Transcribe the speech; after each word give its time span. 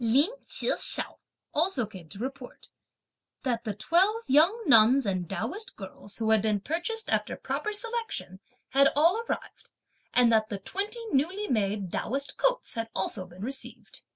Lin 0.03 0.31
Chih 0.47 0.71
hsiao 0.71 1.19
also 1.53 1.85
came 1.85 2.09
to 2.09 2.17
report: 2.17 2.71
"that 3.43 3.63
the 3.65 3.75
twelve 3.75 4.23
young 4.25 4.63
nuns 4.65 5.05
and 5.05 5.29
Taoist 5.29 5.75
girls, 5.75 6.17
who 6.17 6.31
had 6.31 6.41
been 6.41 6.59
purchased 6.59 7.11
after 7.11 7.35
proper 7.35 7.71
selection, 7.71 8.39
had 8.69 8.87
all 8.95 9.23
arrived, 9.29 9.69
and 10.11 10.33
that 10.33 10.49
the 10.49 10.57
twenty 10.57 11.05
newly 11.11 11.47
made 11.47 11.91
Taoist 11.91 12.35
coats 12.35 12.73
had 12.73 12.89
also 12.95 13.27
been 13.27 13.43
received. 13.43 14.01